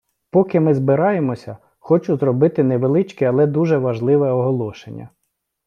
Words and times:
Поки 0.31 0.59
ми 0.59 0.73
збираємося, 0.73 1.57
хочу 1.79 2.17
зробити 2.17 2.63
невеличке, 2.63 3.25
але 3.29 3.47
дуже 3.47 3.77
важливе 3.77 4.31
оголошення. 4.31 5.09